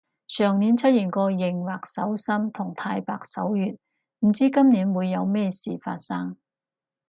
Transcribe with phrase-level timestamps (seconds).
[0.27, 3.77] 上年出現過熒惑守心同太白守月，
[4.21, 6.37] 唔知今年會有咩事發生